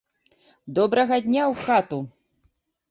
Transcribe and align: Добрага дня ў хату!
Добрага 0.79 1.15
дня 1.27 1.43
ў 1.51 1.53
хату! 1.67 1.99